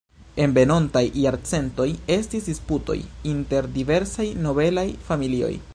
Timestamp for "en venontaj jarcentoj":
0.43-1.87